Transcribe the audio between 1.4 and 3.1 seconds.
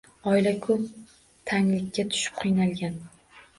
tanglikka tushib qiynalgan.